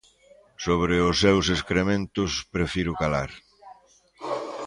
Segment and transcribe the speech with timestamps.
[0.65, 3.29] Sobre os seus excrementos prefiro calar.